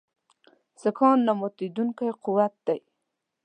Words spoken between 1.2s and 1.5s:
نه